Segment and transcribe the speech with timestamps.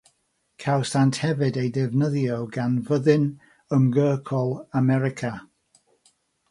[0.61, 3.29] Cawsant hefyd eu defnyddio gan Fyddin
[3.79, 5.33] Ymgyrchol America.